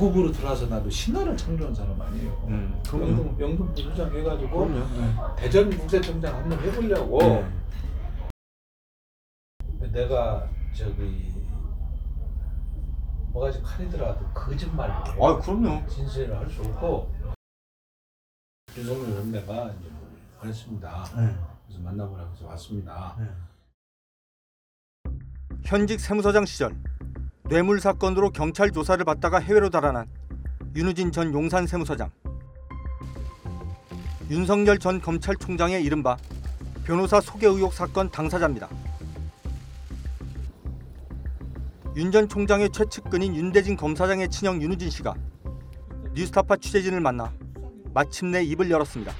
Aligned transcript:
무급으로 0.00 0.32
들어와서 0.32 0.66
나도 0.66 0.88
신화를 0.88 1.36
창조한 1.36 1.74
사람 1.74 2.00
아니에요. 2.00 2.32
음, 2.48 2.82
그럼요. 2.88 3.06
영동 3.10 3.40
영동 3.40 3.74
부수장 3.74 4.16
해가지고 4.16 4.66
그럼요. 4.66 4.78
네. 4.78 5.14
대전 5.36 5.70
국세청장 5.76 6.34
한번 6.34 6.58
해보려고 6.58 7.18
네. 9.78 9.90
내가 9.92 10.48
저기 10.72 11.30
뭐가지 13.32 13.60
칼이 13.62 13.88
들어가도 13.90 14.26
거짓말을 14.32 14.94
해. 14.94 15.24
아, 15.24 15.38
그럼요. 15.38 15.86
진실을 15.86 16.36
할 16.36 16.48
수 16.48 16.62
없고 16.62 17.12
윤석열 18.76 19.12
선배가 19.16 19.72
이제 19.72 19.90
그랬습니다. 20.40 21.04
네. 21.16 21.36
그래서 21.66 21.82
만나보라고 21.82 22.32
해서 22.32 22.46
왔습니다. 22.46 23.16
현직 25.64 26.00
세무서장 26.00 26.46
시절 26.46 26.74
뇌물 27.50 27.80
사건으로 27.80 28.30
경찰 28.30 28.70
조사를 28.70 29.04
받다가 29.04 29.40
해외로 29.40 29.70
달아난 29.70 30.06
윤우진 30.76 31.10
전 31.10 31.34
용산 31.34 31.66
세무서장. 31.66 32.08
윤석열 34.30 34.78
전 34.78 35.00
검찰총장의 35.00 35.82
이른바 35.82 36.16
변호사 36.84 37.20
소개 37.20 37.48
의혹 37.48 37.72
사건 37.74 38.08
당사자입니다. 38.08 38.68
윤 41.96 42.12
전 42.12 42.28
총장의 42.28 42.70
최측근인 42.70 43.34
윤대진 43.34 43.76
검사장의 43.76 44.30
친형 44.30 44.62
윤우진 44.62 44.88
씨가 44.88 45.16
뉴스타파 46.14 46.56
취재진을 46.56 47.00
만나 47.00 47.32
마침내 47.92 48.44
입을 48.44 48.70
열었습니다. 48.70 49.12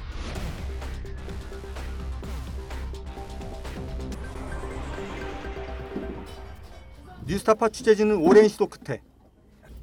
뉴스타파 7.30 7.69
취재진은 7.69 8.16
오랜 8.16 8.48
시도 8.48 8.66
끝에 8.66 9.01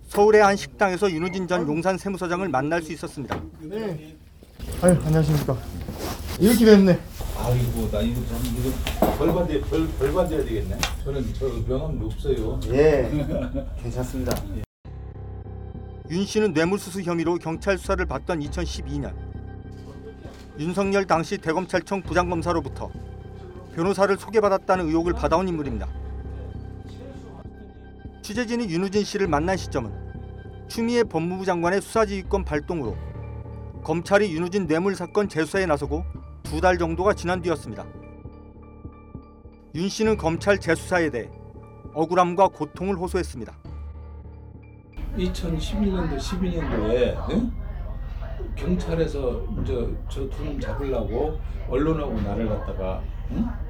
서울의 0.07 0.43
한 0.43 0.57
식당에서 0.57 1.09
윤우진 1.09 1.47
전 1.47 1.65
용산 1.65 1.97
세무서장을 1.97 2.45
만날 2.49 2.81
수 2.81 2.91
있었습니다. 2.91 3.41
네. 3.61 4.17
아유, 4.81 4.97
안녕하십니까. 5.05 5.57
이렇게 6.39 6.65
됐네. 6.65 6.99
아이고 7.37 7.89
나 7.89 8.01
이거 8.01 8.19
참 8.25 8.37
이거 8.43 9.15
벌받아 9.17 9.47
벌 9.69 9.87
벌받아야 9.97 10.43
되겠네. 10.43 10.77
저는 11.05 11.33
저 11.35 11.47
명함도 11.65 12.07
없어요. 12.07 12.59
예. 12.65 13.09
괜찮습니다. 13.81 14.35
윤 16.11 16.25
씨는 16.25 16.51
뇌물수수 16.51 17.01
혐의로 17.01 17.35
경찰 17.35 17.77
수사를 17.77 18.05
받던 18.05 18.41
2012년 18.41 19.13
윤석열 20.59 21.05
당시 21.05 21.37
대검찰청 21.37 22.01
부장검사로부터 22.01 22.91
변호사를 23.73 24.17
소개받았다는 24.17 24.87
의혹을 24.87 25.13
받아온 25.13 25.47
인물입니다. 25.47 25.87
취재진이 28.27 28.67
윤우진 28.67 29.05
씨를 29.05 29.29
만난 29.29 29.55
시점은 29.55 29.89
추미애 30.67 31.01
법무부 31.05 31.45
장관의 31.45 31.79
수사지휘권 31.79 32.43
발동으로 32.43 32.97
검찰이 33.85 34.33
윤우진 34.33 34.67
뇌물 34.67 34.97
사건 34.97 35.29
재수사에 35.29 35.65
나서고 35.65 36.03
두 36.43 36.59
달 36.59 36.77
정도가 36.77 37.13
지난 37.13 37.41
뒤였습니다. 37.41 37.85
윤 39.75 39.87
씨는 39.87 40.17
검찰 40.17 40.59
재수사에 40.59 41.09
대해 41.09 41.29
억울함과 41.93 42.49
고통을 42.49 42.97
호소했습니다. 42.97 43.53
2011년도 45.15 46.17
12년도에 46.17 47.51
경찰에서 48.57 49.41
저저두놈 50.09 50.59
잡으려고 50.59 51.39
언론하고 51.69 52.19
나를 52.19 52.49
갖다가 52.49 53.01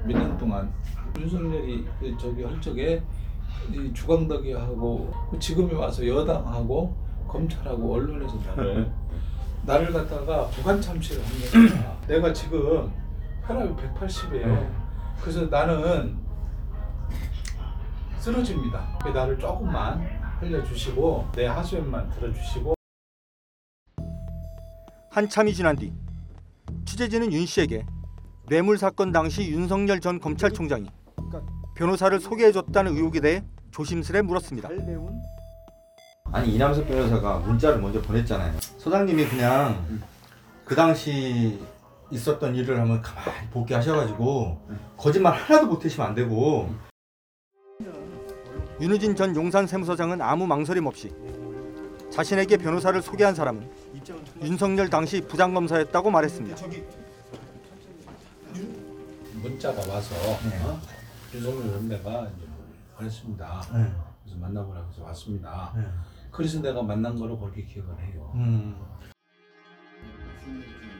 몇년 0.04 0.36
동안 0.36 0.72
윤석열이 1.16 1.86
그 2.00 2.16
저기 2.18 2.42
할 2.42 2.60
적에 2.60 3.00
이 3.72 3.92
주광덕이하고 3.92 5.28
그 5.30 5.38
지금에 5.38 5.74
와서 5.74 6.06
여당하고 6.06 6.96
검찰하고 7.26 7.94
언론에서 7.94 8.36
나를 8.46 8.90
나를 9.66 9.92
갖다가 9.92 10.46
부관 10.48 10.80
참시를 10.80 11.22
한 11.22 11.68
거야. 11.68 12.00
내가 12.08 12.32
지금 12.32 12.90
혈압이 13.46 13.74
180이에요. 13.74 14.70
그래서 15.20 15.46
나는 15.46 16.16
쓰러집니다. 18.18 18.98
그 19.02 19.08
나를 19.08 19.38
조금만 19.38 20.02
흘려주시고 20.40 21.28
내 21.34 21.46
하소연만 21.46 22.10
들어주시고 22.10 22.74
한참이 25.10 25.52
지난 25.52 25.76
뒤 25.76 25.92
취재진은 26.84 27.32
윤 27.32 27.44
씨에게 27.44 27.84
뇌물 28.48 28.78
사건 28.78 29.12
당시 29.12 29.50
윤석열 29.50 30.00
전 30.00 30.20
검찰총장이 30.20 30.88
변호사를 31.78 32.18
소개해줬다는 32.18 32.96
의혹에 32.96 33.20
대해 33.20 33.44
조심스레 33.70 34.22
물었습니다. 34.22 34.68
아니 36.32 36.54
이남석 36.56 36.88
변호사가 36.88 37.38
문자를 37.38 37.80
먼저 37.80 38.02
보냈잖아요. 38.02 38.52
소장님이 38.78 39.26
그냥 39.28 40.02
그 40.64 40.74
당시 40.74 41.60
있었던 42.10 42.56
일을 42.56 42.80
한번 42.80 43.00
가만히 43.00 43.48
복귀하셔가지고 43.50 44.60
거짓말 44.96 45.34
하나도 45.34 45.68
못하시면 45.68 46.08
안 46.08 46.14
되고 46.16 46.68
윤우진 48.80 49.14
전 49.14 49.34
용산 49.36 49.66
세무서장은 49.66 50.20
아무 50.20 50.48
망설임 50.48 50.84
없이 50.86 51.12
자신에게 52.10 52.56
변호사를 52.56 53.00
소개한 53.02 53.36
사람은 53.36 53.70
윤석열 54.42 54.90
당시 54.90 55.20
부장검사였다고 55.20 56.10
말했습니다. 56.10 56.56
문자가 59.40 59.78
와서 59.92 60.14
네. 60.50 60.58
어? 60.64 60.97
윤석열 61.34 61.70
선배가 61.72 62.30
이제 62.36 62.46
그랬습니다. 62.96 63.60
네. 63.72 63.92
그래서 64.22 64.38
만나보라고 64.38 64.90
해서 64.90 65.02
왔습니다. 65.04 65.72
네. 65.76 65.84
그래서 66.30 66.60
내가 66.60 66.82
만난 66.82 67.18
거로 67.18 67.38
그렇게 67.38 67.64
기억을 67.64 67.98
해요. 68.00 68.32
음. 68.34 68.76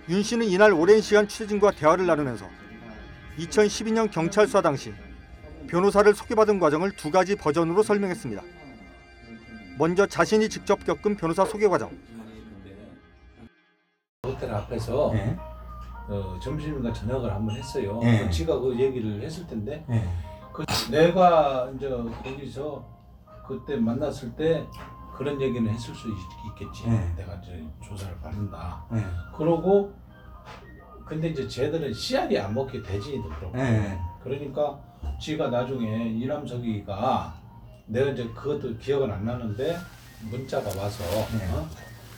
윤 0.08 0.22
씨는 0.22 0.46
이날 0.46 0.72
오랜 0.72 1.00
시간 1.00 1.28
취재진과 1.28 1.72
대화를 1.72 2.06
나누면서 2.06 2.46
2012년 3.38 4.10
경찰 4.10 4.46
수사 4.46 4.62
당시 4.62 4.94
변호사를 5.68 6.14
소개받은 6.14 6.58
과정을 6.58 6.92
두 6.96 7.10
가지 7.10 7.36
버전으로 7.36 7.82
설명했습니다. 7.82 8.42
먼저 9.78 10.06
자신이 10.06 10.48
직접 10.48 10.84
겪은 10.84 11.16
변호사 11.16 11.44
소개 11.44 11.68
과정, 11.68 11.90
호텔 14.24 14.50
앞에서 14.52 15.10
네. 15.14 15.38
어, 16.08 16.38
점심인가 16.40 16.92
저녁을 16.92 17.32
한번 17.32 17.56
했어요. 17.56 18.00
네. 18.02 18.24
그 18.24 18.30
지가 18.30 18.58
그 18.58 18.78
얘기를 18.78 19.20
했을 19.22 19.46
텐데 19.46 19.84
네. 19.86 20.08
그 20.52 20.64
내가 20.90 21.70
이제 21.76 21.88
거기서 21.88 22.84
그때 23.46 23.76
만났을 23.76 24.32
때 24.32 24.66
그런 25.14 25.40
얘기는 25.40 25.68
했을 25.68 25.94
수 25.94 26.08
있, 26.08 26.14
겠지 26.56 26.88
네. 26.88 27.14
내가 27.16 27.34
이제 27.36 27.64
조사를 27.84 28.18
받는다. 28.20 28.84
네. 28.90 29.04
그러고 29.36 29.92
근데 31.04 31.28
이제 31.28 31.46
쟤들은 31.46 31.92
씨알이 31.92 32.38
안 32.38 32.54
먹게 32.54 32.82
대진이도 32.82 33.28
그렇고 33.28 33.56
네. 33.56 33.98
그러니까 34.22 34.78
지가 35.20 35.48
나중에 35.48 36.08
이남석이가 36.10 37.34
내가 37.86 38.10
이제 38.10 38.24
그것도 38.28 38.76
기억은 38.78 39.10
안 39.10 39.24
나는데 39.24 39.76
문자가 40.30 40.68
와서 40.80 41.04
네. 41.36 41.52
어? 41.52 41.68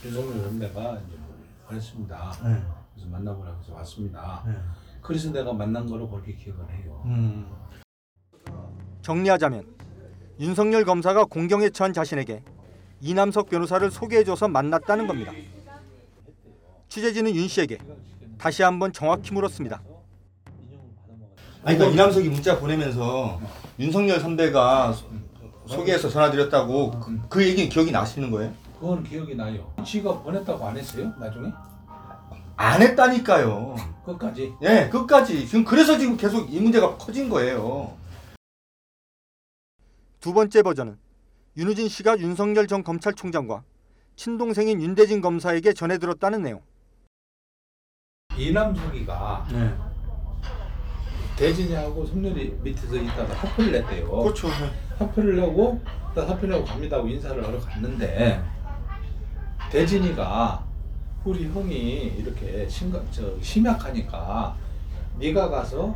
윤석열 0.05 0.45
선배가 0.45 0.99
이제 1.06 1.19
그랬습니다. 1.67 2.33
네. 2.45 2.80
그래서 3.00 3.06
만나보라고 3.11 3.59
해서 3.62 3.75
왔습니다. 3.75 4.43
네. 4.47 4.53
그래서 5.00 5.31
내가 5.33 5.53
만난 5.53 5.87
거로 5.87 6.09
그렇게 6.09 6.34
기억을 6.34 6.69
해요. 6.71 7.03
음. 7.06 7.47
정리하자면 9.00 9.65
윤석열 10.38 10.84
검사가 10.84 11.25
공경에 11.25 11.71
처한 11.71 11.93
자신에게 11.94 12.43
이남석 13.00 13.49
변호사를 13.49 13.91
소개해줘서 13.91 14.49
만났다는 14.49 15.06
겁니다. 15.06 15.33
취재진은 16.88 17.34
윤 17.34 17.49
씨에게 17.49 17.78
다시 18.37 18.62
한번 18.62 18.93
정확히 18.93 19.32
물었습니다. 19.32 19.81
아니 21.62 21.77
그러니까 21.78 21.87
이남석이 21.87 22.28
문자 22.28 22.59
보내면서 22.59 23.41
윤석열 23.78 24.21
선배가 24.21 24.93
소- 24.93 25.06
소개해서 25.67 26.08
전화드렸다고 26.08 26.91
그, 27.00 27.20
그 27.29 27.47
얘기는 27.47 27.69
기억이 27.70 27.93
나시는 27.93 28.31
거예요? 28.31 28.52
그건 28.79 29.02
기억이 29.05 29.35
나요. 29.35 29.73
지가 29.85 30.23
보냈다고 30.23 30.67
안 30.67 30.76
했어요? 30.76 31.12
나중에? 31.19 31.52
안 32.61 32.83
했다니까요. 32.83 33.75
끝까지? 34.05 34.55
예, 34.61 34.91
끝까지. 34.93 35.47
지금 35.47 35.65
그래서 35.65 35.97
지금 35.97 36.15
계속 36.19 36.53
이 36.53 36.61
문제가 36.61 36.95
커진 36.99 37.31
거예요. 37.31 37.97
두 40.21 40.35
번째 40.35 40.62
버전은 40.62 40.99
윤우진 41.57 41.89
씨가 41.89 42.19
윤석열 42.19 42.67
전 42.67 42.85
검찰총장과 42.85 43.62
친동생인 44.15 44.83
윤대진 44.83 45.23
검사에게 45.23 45.73
전해 45.73 45.97
들었다는 45.97 46.43
내용. 46.43 46.61
이남석이가 48.37 49.47
네. 49.53 49.75
대진이하고 51.37 52.05
성렬이 52.05 52.59
밑에서 52.61 52.97
있다가 52.97 53.35
사표를 53.37 53.73
냈대요. 53.73 54.11
그렇죠. 54.11 54.49
사표를 54.99 55.37
내고 55.37 55.83
나 56.15 56.27
사표 56.27 56.47
내고 56.47 56.62
갑니다 56.67 56.99
하고 56.99 57.09
인사를 57.09 57.43
하러 57.43 57.59
갔는데 57.59 58.45
대진이가 59.73 60.69
우리 61.25 61.46
형이 61.49 62.14
이렇게 62.19 62.67
심각 62.69 63.05
저 63.12 63.38
심약하니까 63.43 64.56
네가 65.19 65.50
가서 65.50 65.94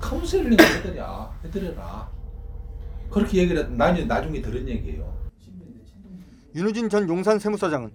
카운셀링 0.00 0.58
해드려 0.58 1.32
해드려라 1.44 2.08
그렇게 3.10 3.38
얘기를 3.38 3.62
했 3.62 3.70
나중에 3.70 4.06
나중에 4.06 4.40
들은 4.40 4.66
얘기예요. 4.68 5.20
윤우진 6.54 6.88
전 6.88 7.08
용산 7.08 7.38
세무서장은 7.38 7.92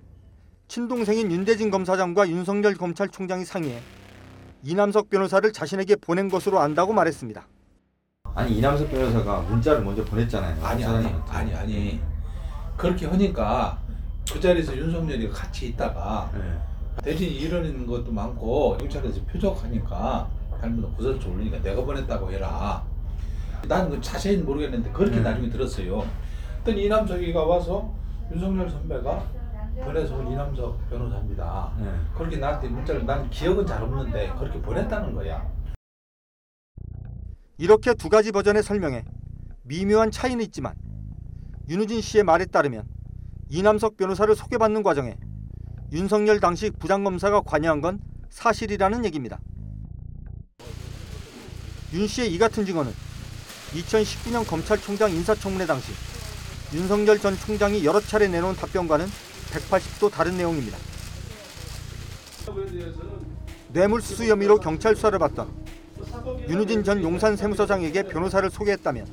친동생인 0.67 1.31
윤대진 1.31 1.69
검사장과 1.69 2.29
윤석열 2.29 2.75
검찰총장이 2.75 3.43
상의해 3.43 3.81
이남석 4.63 5.09
변호사를 5.09 5.51
자신에게 5.51 5.97
보낸 5.97 6.29
것으로 6.29 6.59
안다고 6.59 6.93
말했습니다. 6.93 7.45
아니 8.33 8.57
이남석 8.57 8.89
변호사가 8.89 9.41
문자를 9.41 9.83
먼저 9.83 10.03
보냈잖아요. 10.05 10.63
아니 10.63 10.85
아니. 10.85 11.07
아니 11.29 11.53
아니 11.53 11.99
그렇게 12.77 13.05
하니까 13.05 13.79
그 14.31 14.39
자리에서 14.39 14.75
윤석열이 14.75 15.29
같이 15.29 15.69
있다가 15.69 16.31
네. 16.33 17.01
대신 17.03 17.29
이러는 17.29 17.85
것도 17.85 18.11
많고 18.11 18.77
경찰에서 18.77 19.21
표적하니까 19.25 20.29
잘못 20.59 20.95
구설수 20.97 21.29
올리니까 21.29 21.61
내가 21.61 21.83
보냈다고 21.83 22.31
해라. 22.31 22.83
나는 23.67 23.89
그 23.91 24.01
자세히 24.01 24.37
는 24.37 24.45
모르겠는데 24.45 24.91
그렇게 24.91 25.17
네. 25.17 25.21
나중에 25.21 25.49
들었어요. 25.49 26.05
어떤 26.61 26.77
이남석이가 26.77 27.43
와서 27.43 27.93
윤석열 28.31 28.69
선배가 28.69 29.23
보내서 29.83 30.15
온 30.15 30.31
이남석 30.31 30.89
변호사입니다. 30.89 31.73
네. 31.79 31.91
그렇게 32.15 32.37
나한테 32.37 32.67
문자를 32.69 33.05
난 33.05 33.29
기억은 33.29 33.65
잘 33.65 33.83
없는데 33.83 34.33
그렇게 34.39 34.61
보냈다는 34.61 35.13
거야. 35.13 35.45
이렇게 37.57 37.93
두 37.93 38.09
가지 38.09 38.31
버전의 38.31 38.63
설명에 38.63 39.03
미묘한 39.63 40.11
차이는 40.11 40.43
있지만 40.45 40.73
윤우진 41.69 42.01
씨의 42.01 42.23
말에 42.23 42.45
따르면 42.45 42.94
이남석 43.49 43.97
변호사를 43.97 44.35
소개받는 44.35 44.83
과정에 44.83 45.17
윤석열 45.91 46.39
당시 46.39 46.71
부장검사가 46.71 47.41
관여한 47.41 47.81
건 47.81 47.99
사실이라는 48.29 49.05
얘기입니다. 49.05 49.39
윤 51.93 52.07
씨의 52.07 52.33
이 52.33 52.37
같은 52.37 52.65
증언은 52.65 52.91
2019년 53.73 54.47
검찰총장 54.47 55.11
인사청문회 55.11 55.65
당시 55.65 55.91
윤석열 56.73 57.19
전 57.19 57.37
총장이 57.37 57.85
여러 57.85 58.01
차례 58.01 58.27
내놓은 58.27 58.55
답변과는 58.55 59.05
180도 59.51 60.11
다른 60.11 60.35
내용입니다. 60.35 60.77
뇌물수수 63.69 64.25
혐의로 64.25 64.59
경찰 64.59 64.95
수사를 64.95 65.17
받던 65.19 65.47
윤우진 66.49 66.83
전 66.83 67.01
용산 67.03 67.35
세무서장에게 67.35 68.03
변호사를 68.03 68.49
소개했다면 68.49 69.07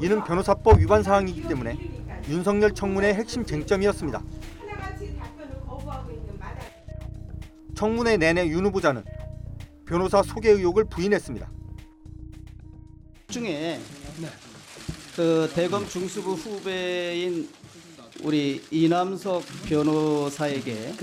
이는 0.00 0.22
변호사법 0.22 0.78
위반 0.78 1.02
사항이기 1.02 1.48
때문에 1.48 1.97
윤석열 2.28 2.74
청문회의 2.74 3.14
핵심 3.14 3.44
쟁점이었습니다. 3.44 4.22
청문회 7.74 8.16
내내 8.16 8.46
윤 8.48 8.66
후보자는 8.66 9.04
변호사 9.86 10.22
소개 10.22 10.50
의혹을 10.50 10.84
부인했습니다. 10.84 11.50
중에 13.28 13.80
그 15.14 15.50
대검 15.54 15.86
중수부 15.88 16.32
후배인 16.32 17.48
우리 18.22 18.62
이남석 18.70 19.42
변호사에게 19.66 20.94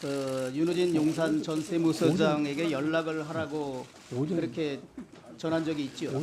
그 0.00 0.52
윤우진 0.54 0.94
용산 0.94 1.42
전 1.42 1.60
세무서장에게 1.60 2.70
연락을 2.70 3.28
하라고 3.28 3.86
그렇게 4.10 4.80
전한 5.36 5.64
적이 5.64 5.84
있죠. 5.84 6.22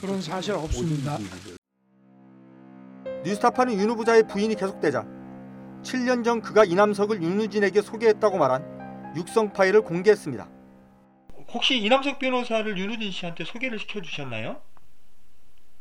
그런 0.00 0.22
사실 0.22 0.52
없습니다. 0.52 1.18
뉴스타파는 3.24 3.74
윤 3.74 3.90
후보자의 3.90 4.24
부인이 4.28 4.54
계속되자 4.54 5.02
7년 5.82 6.24
전 6.24 6.40
그가 6.40 6.64
이남석을 6.64 7.22
윤우진에게 7.22 7.80
소개했다고 7.80 8.38
말한 8.38 9.14
육성 9.16 9.52
파일을 9.52 9.82
공개했습니다. 9.82 10.46
혹시 11.52 11.78
이남석 11.78 12.18
변호사를 12.18 12.76
윤우진 12.76 13.10
씨한테 13.10 13.44
소개를 13.44 13.78
시켜주셨나요? 13.78 14.60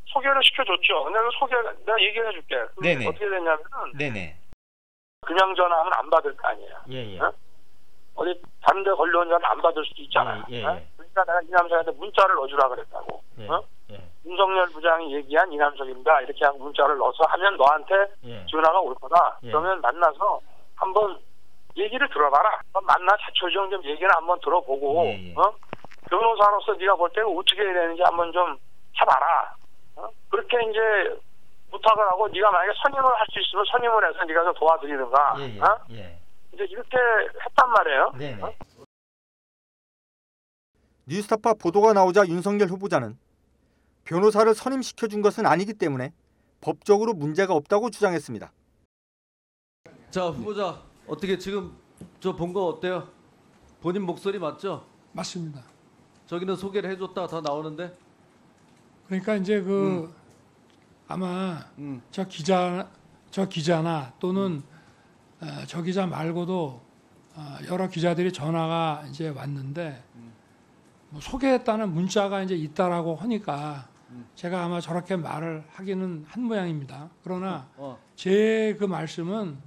소개를 0.06 0.42
시켜줬죠. 0.44 1.04
근데 1.06 1.20
그 1.20 1.30
소개 1.40 1.56
내가 1.86 2.02
얘기해 2.02 2.32
줄게. 2.32 2.56
네네. 2.82 3.08
어떻게 3.08 3.26
됐냐면 3.26 3.60
네네. 3.98 4.38
그냥 5.26 5.56
전화하면 5.56 5.92
안 5.96 6.10
받을 6.10 6.36
거 6.36 6.48
아니에요. 6.48 6.76
예예. 6.90 7.20
어? 7.20 7.34
어디 8.16 8.42
다른 8.62 8.84
데 8.84 8.92
걸려온 8.92 9.28
전화 9.28 9.52
안 9.52 9.62
받을 9.62 9.84
수도 9.86 10.02
있잖아. 10.04 10.46
예, 10.50 10.60
예, 10.60 10.64
어? 10.64 10.76
예. 10.76 10.88
그러니까 10.96 11.24
내가 11.26 11.42
이남석한테 11.42 11.92
문자를 11.94 12.36
넣어주라 12.36 12.70
그랬다고. 12.70 13.24
예, 13.40 13.48
어? 13.48 13.64
예. 14.26 14.30
윤석열 14.30 14.66
부장이 14.68 15.14
얘기한 15.16 15.52
이남석입니다. 15.52 16.22
이렇게 16.22 16.46
하고 16.46 16.60
문자를 16.60 16.98
넣어서 16.98 17.24
하면 17.28 17.58
너한테 17.58 17.94
예. 18.26 18.46
전화가 18.50 18.80
올 18.80 18.96
거다. 18.96 19.40
예. 19.44 19.48
그러면 19.48 19.82
만나서 19.82 20.40
한번 20.76 21.20
얘기를 21.76 22.08
들어봐라. 22.10 22.62
만나 22.74 23.16
자초정 23.22 23.70
좀 23.70 23.84
얘기를 23.84 24.10
한번 24.16 24.40
들어보고 24.40 25.06
예, 25.06 25.30
예. 25.30 25.34
어? 25.36 25.54
변호사로서 26.10 26.74
네가 26.74 26.96
볼 26.96 27.10
때 27.12 27.22
어떻게 27.22 27.62
해야 27.62 27.74
되는지 27.74 28.02
한번 28.04 28.32
좀 28.32 28.58
해봐라. 29.02 29.56
어? 29.96 30.10
그렇게 30.30 30.58
이제 30.70 31.20
부탁을 31.72 32.04
하고 32.12 32.28
네가 32.28 32.52
만약에 32.52 32.72
선임을 32.84 33.04
할 33.04 33.26
수 33.32 33.40
있으면 33.40 33.66
선임을 33.72 34.10
해서 34.10 34.24
네가 34.26 34.44
좀 34.44 34.54
도와드리든가. 34.54 35.34
어? 35.34 35.78
예. 35.92 36.20
이제 36.54 36.64
이렇게 36.66 36.98
했단 37.46 37.70
말이에요. 37.72 38.12
어? 38.44 38.54
뉴스타파 41.08 41.56
보도가 41.56 41.94
나오자 41.94 42.26
윤석열 42.28 42.68
후보자는 42.70 43.18
변호사를 44.06 44.54
선임시켜 44.54 45.08
준 45.08 45.22
것은 45.22 45.46
아니기 45.46 45.74
때문에 45.74 46.14
법적으로 46.62 47.14
문제가 47.14 47.54
없다고 47.56 47.90
주장했습니다. 47.90 48.52
자 50.12 50.28
후보자 50.28 50.82
어떻게 51.08 51.38
지금 51.38 51.76
저 52.20 52.36
본 52.36 52.54
거 52.54 52.66
어때요? 52.68 53.08
본인 53.82 54.04
목소리 54.04 54.40
맞죠? 54.40 54.86
맞습니다. 55.14 55.62
저기는 56.28 56.56
소개를 56.56 56.90
해줬다 56.92 57.28
다 57.28 57.42
나오는데 57.42 57.96
그러니까 59.08 59.36
이제 59.36 59.62
그 59.62 60.14
아마 61.08 61.66
음. 61.78 62.02
저 62.12 62.26
기자 62.26 62.90
저 63.32 63.48
기자나 63.48 64.14
또는 64.20 64.64
어, 65.42 65.46
저 65.68 65.82
기자 65.82 66.06
말고도 66.08 66.82
어, 67.36 67.58
여러 67.68 67.88
기자들이 67.90 68.32
전화가 68.32 69.06
이제 69.10 69.30
왔는데 69.30 70.02
뭐 71.10 71.20
소개했다는 71.20 71.90
문자가 71.94 72.42
이제 72.42 72.56
있다라고 72.56 73.16
하니까 73.16 73.88
제가 74.36 74.64
아마 74.64 74.80
저렇게 74.80 75.16
말을 75.16 75.64
하기는 75.72 76.26
한 76.28 76.44
모양입니다. 76.44 77.10
그러나 77.24 77.68
어. 77.78 77.98
제그 78.16 78.86
말씀은 78.86 79.58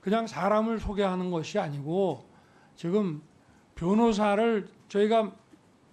그냥 0.00 0.26
사람을 0.26 0.80
소개하는 0.80 1.30
것이 1.30 1.58
아니고 1.58 2.24
지금 2.74 3.22
변호사를 3.74 4.68
저희가 4.88 5.32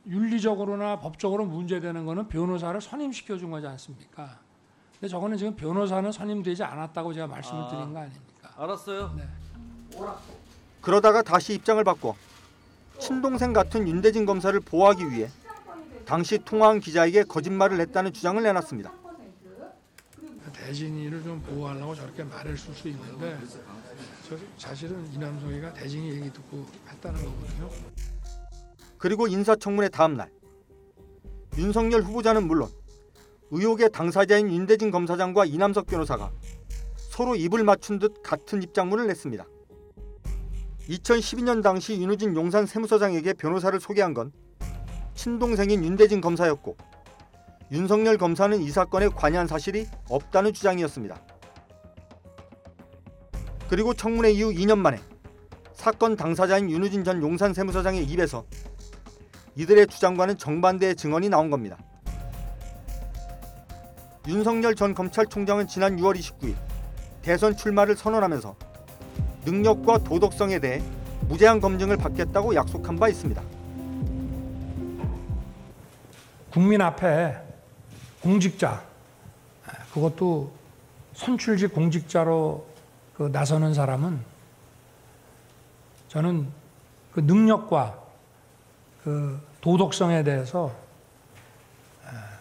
윤리적으로나 0.08 1.00
법적으로 1.00 1.46
문제되는 1.46 2.06
거는 2.06 2.28
변호사를 2.30 2.80
선임시켜 2.80 3.38
준 3.38 3.52
거지 3.52 3.68
않습니까? 3.68 4.40
근데 4.94 5.08
저거는 5.10 5.38
지금 5.38 5.56
변호사는 5.56 6.12
선임되지 6.12 6.64
않았다고 6.64 7.14
제가 7.14 7.28
말씀을 7.28 7.64
아. 7.64 7.68
드린 7.68 7.94
거 7.94 8.00
아닙니까? 8.00 8.50
알았어요. 8.58 9.14
네. 9.16 9.28
그러다가 10.82 11.22
다시 11.22 11.54
입장을 11.54 11.84
바꿔 11.84 12.16
친동생 13.00 13.54
같은 13.54 13.88
윤대진 13.88 14.26
검사를 14.26 14.58
보호하기 14.60 15.12
위해 15.12 15.30
당시 16.08 16.40
통화한 16.40 16.80
기자에게 16.80 17.24
거짓말을 17.24 17.82
했다는 17.82 18.14
주장을 18.14 18.42
내놨습니다. 18.42 18.94
대진이를 20.54 21.22
좀 21.22 21.42
보호하려고 21.42 21.94
저렇게 21.94 22.24
말했을 22.24 22.74
수 22.74 22.88
있는데 22.88 23.38
저 24.28 24.38
사실은 24.58 25.06
이남성이가 25.14 25.74
대진이 25.74 26.12
얘기 26.12 26.32
듣고 26.32 26.66
했다는 26.90 27.24
거거든요. 27.24 27.70
그리고 28.98 29.28
인사청문회 29.28 29.90
다음 29.90 30.16
날 30.16 30.32
윤석열 31.58 32.02
후보자는 32.02 32.48
물론 32.48 32.70
의혹의 33.52 33.92
당사자인 33.92 34.50
윤대진 34.50 34.92
검사장과 34.92 35.46
이남석 35.46 35.88
변호사가 35.88 36.32
서로 36.96 37.36
입을 37.36 37.64
맞춘 37.66 38.00
듯 38.00 38.22
같은 38.24 38.64
입장문을 38.64 39.08
냈습니다. 39.08 39.46
2012년 40.90 41.62
당시 41.62 42.00
윤우진 42.00 42.36
용산 42.36 42.66
세무서장에게 42.66 43.34
변호사를 43.34 43.78
소개한 43.82 44.14
건 44.14 44.32
친동생인 45.18 45.84
윤대진 45.84 46.22
검사였고 46.22 46.78
윤석열 47.72 48.18
검사는 48.18 48.62
이 48.62 48.70
사건에 48.70 49.10
관여한 49.10 49.48
사실이 49.48 49.88
없다는 50.10 50.54
주장이었습니다. 50.54 51.20
그리고 53.68 53.94
청문회 53.94 54.32
이후 54.32 54.54
2년 54.54 54.78
만에 54.78 55.00
사건 55.74 56.16
당사자인 56.16 56.70
윤우진 56.70 57.04
전 57.04 57.22
용산 57.22 57.54
세무서장의 57.54 58.06
입에서 58.06 58.46
이들의 59.56 59.88
주장과는 59.88 60.38
정반대의 60.38 60.96
증언이 60.96 61.28
나온 61.30 61.50
겁니다. 61.50 61.78
윤석열 64.28 64.76
전 64.76 64.94
검찰총장은 64.94 65.68
지난 65.68 65.98
6월 65.98 66.18
29일 66.18 66.56
대선 67.22 67.58
출마를 67.58 67.96
선언하면서 67.98 68.56
능력과 69.46 70.00
도덕성에 70.00 70.60
대해 70.60 70.82
무제한 71.28 71.60
검증을 71.60 71.98
받겠다고 71.98 72.56
약속한 72.56 72.96
바 72.98 73.10
있습니다. 73.10 73.57
국민 76.52 76.82
앞에 76.82 77.42
공직자, 78.22 78.84
그것도 79.94 80.52
선출직 81.14 81.74
공직자로 81.74 82.66
그 83.16 83.24
나서는 83.24 83.74
사람은 83.74 84.20
저는 86.08 86.48
그 87.12 87.20
능력과 87.22 88.00
그 89.04 89.42
도덕성에 89.62 90.24
대해서 90.24 90.72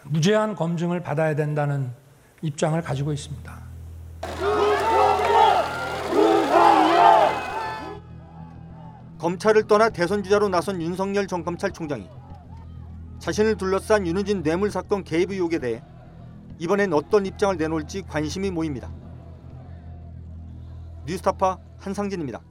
무제한 0.03 0.55
검증을 0.55 1.01
받아야 1.01 1.35
된다는 1.35 1.91
입장을 2.41 2.79
가지고 2.81 3.11
있습니다. 3.13 3.67
검찰을 9.17 9.67
떠나 9.67 9.89
대선 9.89 10.23
주자로 10.23 10.47
나선 10.47 10.81
윤석열 10.81 11.27
전검찰총장이 11.27 12.07
자신을 13.27 13.57
둘러싼 13.57 14.07
윤우진 14.07 14.41
뇌물 14.41 14.71
사건 14.71 15.03
개입 15.03 15.31
의혹에 15.31 15.59
대해 15.59 15.83
이번엔 16.59 16.93
어떤 16.93 17.25
입장을 17.25 17.57
내놓을지 17.57 18.03
관심이 18.03 18.49
모입니다. 18.51 18.89
뉴스타파 21.05 21.59
한상진입니다. 21.77 22.41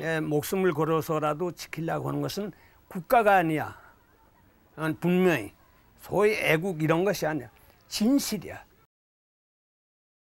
내 0.00 0.20
목숨을 0.20 0.74
걸어서라도 0.74 1.52
지키려고 1.52 2.08
하는 2.08 2.20
것은 2.20 2.52
국가가 2.88 3.36
아니야. 3.36 3.74
어, 4.76 4.92
분명히 5.00 5.54
소위 6.02 6.34
애국 6.34 6.82
이런 6.82 7.04
것이 7.04 7.24
아니야. 7.24 7.48
진실이야. 7.88 8.69